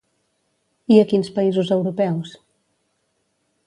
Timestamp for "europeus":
1.79-2.35